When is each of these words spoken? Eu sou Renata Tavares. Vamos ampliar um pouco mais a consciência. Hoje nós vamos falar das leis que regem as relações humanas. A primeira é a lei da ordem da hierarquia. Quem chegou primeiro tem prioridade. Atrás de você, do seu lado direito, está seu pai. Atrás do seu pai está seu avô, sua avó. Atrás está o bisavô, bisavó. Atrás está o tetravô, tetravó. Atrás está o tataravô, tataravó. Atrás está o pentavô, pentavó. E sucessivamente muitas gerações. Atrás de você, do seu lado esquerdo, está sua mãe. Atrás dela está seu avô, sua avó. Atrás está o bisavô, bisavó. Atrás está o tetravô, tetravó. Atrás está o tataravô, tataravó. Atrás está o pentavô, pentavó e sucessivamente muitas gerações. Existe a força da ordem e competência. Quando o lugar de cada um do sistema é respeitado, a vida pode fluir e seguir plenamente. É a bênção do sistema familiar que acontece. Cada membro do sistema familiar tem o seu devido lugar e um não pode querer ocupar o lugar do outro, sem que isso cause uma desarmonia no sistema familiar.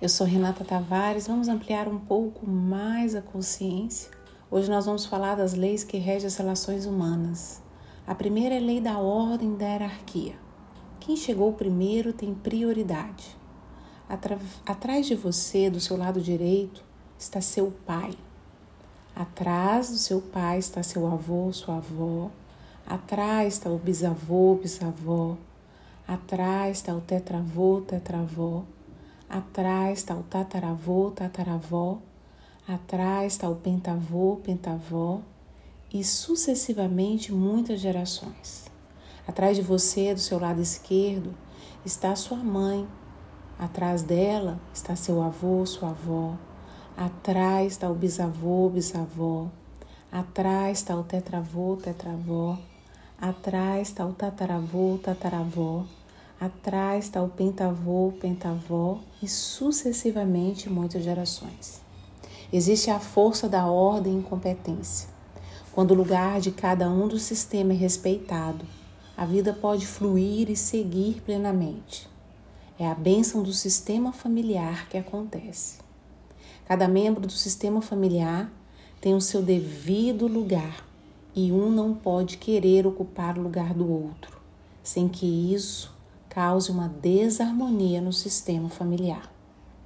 Eu 0.00 0.08
sou 0.08 0.26
Renata 0.26 0.64
Tavares. 0.64 1.26
Vamos 1.26 1.46
ampliar 1.46 1.86
um 1.86 1.98
pouco 1.98 2.48
mais 2.48 3.14
a 3.14 3.20
consciência. 3.20 4.10
Hoje 4.50 4.70
nós 4.70 4.86
vamos 4.86 5.04
falar 5.04 5.34
das 5.34 5.52
leis 5.52 5.84
que 5.84 5.98
regem 5.98 6.26
as 6.26 6.38
relações 6.38 6.86
humanas. 6.86 7.60
A 8.06 8.14
primeira 8.14 8.54
é 8.54 8.58
a 8.58 8.62
lei 8.62 8.80
da 8.80 8.98
ordem 8.98 9.58
da 9.58 9.66
hierarquia. 9.66 10.36
Quem 11.00 11.14
chegou 11.16 11.52
primeiro 11.52 12.14
tem 12.14 12.32
prioridade. 12.32 13.36
Atrás 14.64 15.04
de 15.04 15.14
você, 15.14 15.68
do 15.68 15.78
seu 15.78 15.98
lado 15.98 16.18
direito, 16.18 16.82
está 17.18 17.42
seu 17.42 17.70
pai. 17.84 18.14
Atrás 19.14 19.90
do 19.90 19.98
seu 19.98 20.22
pai 20.22 20.60
está 20.60 20.82
seu 20.82 21.06
avô, 21.06 21.52
sua 21.52 21.76
avó. 21.76 22.30
Atrás 22.86 23.52
está 23.52 23.68
o 23.68 23.76
bisavô, 23.76 24.54
bisavó. 24.54 25.36
Atrás 26.08 26.78
está 26.78 26.94
o 26.94 27.02
tetravô, 27.02 27.82
tetravó. 27.82 28.64
Atrás 29.30 30.00
está 30.00 30.16
o 30.16 30.24
tataravô, 30.24 31.12
tataravó. 31.12 31.98
Atrás 32.66 33.34
está 33.34 33.48
o 33.48 33.54
pentavô, 33.54 34.40
pentavó. 34.42 35.20
E 35.92 36.02
sucessivamente 36.02 37.32
muitas 37.32 37.78
gerações. 37.78 38.64
Atrás 39.28 39.56
de 39.56 39.62
você, 39.62 40.12
do 40.12 40.18
seu 40.18 40.40
lado 40.40 40.60
esquerdo, 40.60 41.32
está 41.86 42.16
sua 42.16 42.38
mãe. 42.38 42.88
Atrás 43.56 44.02
dela 44.02 44.58
está 44.74 44.96
seu 44.96 45.22
avô, 45.22 45.64
sua 45.64 45.90
avó. 45.90 46.34
Atrás 46.96 47.74
está 47.74 47.88
o 47.88 47.94
bisavô, 47.94 48.68
bisavó. 48.68 49.48
Atrás 50.10 50.78
está 50.78 50.96
o 50.96 51.04
tetravô, 51.04 51.76
tetravó. 51.76 52.58
Atrás 53.16 53.90
está 53.90 54.04
o 54.04 54.12
tataravô, 54.12 54.98
tataravó. 55.00 55.84
Atrás 56.40 57.04
está 57.04 57.22
o 57.22 57.28
pentavô, 57.28 58.14
pentavó 58.18 58.98
e 59.22 59.28
sucessivamente 59.28 60.70
muitas 60.70 61.04
gerações. 61.04 61.82
Existe 62.50 62.90
a 62.90 62.98
força 62.98 63.46
da 63.46 63.66
ordem 63.66 64.18
e 64.18 64.22
competência. 64.22 65.06
Quando 65.70 65.90
o 65.90 65.94
lugar 65.94 66.40
de 66.40 66.50
cada 66.50 66.88
um 66.88 67.06
do 67.06 67.18
sistema 67.18 67.74
é 67.74 67.76
respeitado, 67.76 68.64
a 69.14 69.26
vida 69.26 69.52
pode 69.52 69.86
fluir 69.86 70.50
e 70.50 70.56
seguir 70.56 71.20
plenamente. 71.26 72.08
É 72.78 72.88
a 72.88 72.94
bênção 72.94 73.42
do 73.42 73.52
sistema 73.52 74.10
familiar 74.10 74.88
que 74.88 74.96
acontece. 74.96 75.80
Cada 76.64 76.88
membro 76.88 77.26
do 77.26 77.32
sistema 77.34 77.82
familiar 77.82 78.50
tem 78.98 79.14
o 79.14 79.20
seu 79.20 79.42
devido 79.42 80.26
lugar 80.26 80.86
e 81.34 81.52
um 81.52 81.70
não 81.70 81.92
pode 81.92 82.38
querer 82.38 82.86
ocupar 82.86 83.36
o 83.36 83.42
lugar 83.42 83.74
do 83.74 83.86
outro, 83.86 84.40
sem 84.82 85.06
que 85.06 85.26
isso 85.52 85.99
cause 86.30 86.72
uma 86.72 86.88
desarmonia 86.88 88.00
no 88.00 88.12
sistema 88.12 88.70
familiar. 88.70 89.28